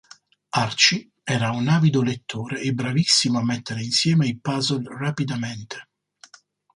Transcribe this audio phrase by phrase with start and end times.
[0.61, 5.89] Archie era un avido lettore e bravissimo a mettere insieme i puzzle rapidamente.